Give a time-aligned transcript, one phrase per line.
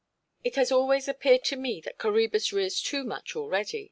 [0.43, 3.79] It has always appeared to me that Coræbus rears too much already.